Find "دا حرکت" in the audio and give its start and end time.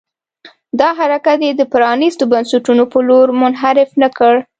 0.79-1.39